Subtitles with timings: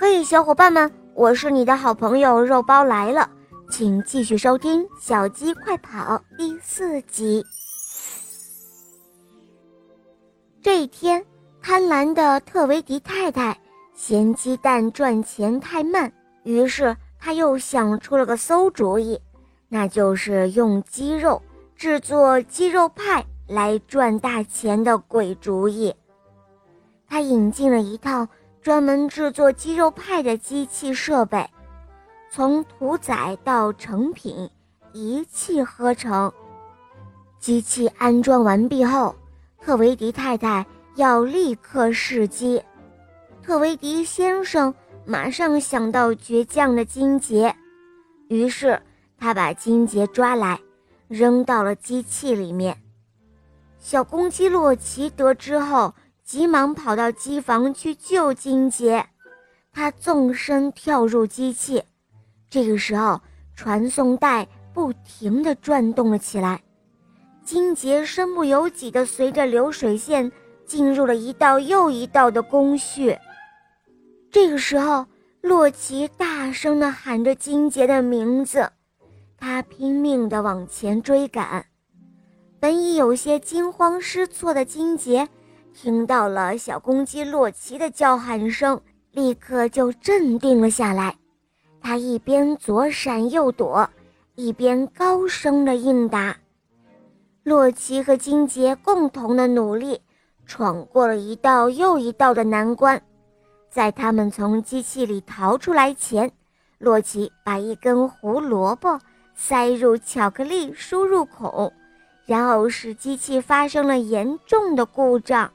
[0.00, 3.28] 嘿，小伙伴们，我是你的好朋友肉包来了，
[3.68, 7.44] 请继续收听《小鸡快跑》第四集。
[10.62, 11.26] 这一天，
[11.60, 13.58] 贪婪的特维迪太太
[13.92, 16.12] 嫌鸡蛋赚钱太慢，
[16.44, 19.20] 于是她又想出了个馊主意，
[19.68, 21.42] 那就是用鸡肉
[21.74, 25.92] 制作鸡肉派来赚大钱的鬼主意。
[27.08, 28.28] 她引进了一套。
[28.60, 31.48] 专门制作鸡肉派的机器设备，
[32.30, 34.48] 从屠宰到成品
[34.92, 36.30] 一气呵成。
[37.38, 39.14] 机器安装完毕后，
[39.60, 42.60] 特维迪太太要立刻试机。
[43.42, 44.74] 特维迪先生
[45.06, 47.54] 马上想到倔强的金杰，
[48.28, 48.78] 于是
[49.16, 50.58] 他把金杰抓来，
[51.06, 52.76] 扔到了机器里面。
[53.78, 55.94] 小公鸡洛奇得知后。
[56.28, 59.06] 急忙跑到机房去救金杰，
[59.72, 61.82] 他纵身跳入机器。
[62.50, 63.18] 这个时候，
[63.56, 66.60] 传送带不停地转动了起来，
[67.42, 70.30] 金杰身不由己地随着流水线
[70.66, 73.16] 进入了一道又一道的工序。
[74.30, 75.06] 这个时候，
[75.40, 78.70] 洛奇大声地喊着金杰的名字，
[79.38, 81.64] 他拼命地往前追赶。
[82.60, 85.26] 本已有些惊慌失措的金杰。
[85.80, 88.80] 听到了小公鸡洛奇的叫喊声，
[89.12, 91.16] 立刻就镇定了下来。
[91.80, 93.88] 他一边左闪右躲，
[94.34, 96.36] 一边高声的应答。
[97.44, 100.00] 洛奇和金杰共同的努力，
[100.46, 103.00] 闯过了一道又一道的难关。
[103.70, 106.28] 在他们从机器里逃出来前，
[106.78, 108.98] 洛奇把一根胡萝卜
[109.32, 111.72] 塞入巧克力输入孔，
[112.26, 115.48] 然后使机器发生了严重的故障。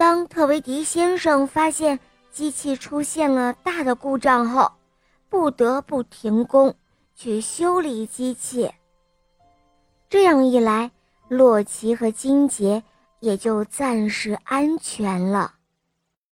[0.00, 4.72] 当特维迪先生发现机器出现了大的故障后，
[5.28, 6.74] 不得不停工
[7.14, 8.72] 去修理机器。
[10.08, 10.90] 这样一来，
[11.28, 12.82] 洛奇和金杰
[13.18, 15.52] 也就暂时安全了。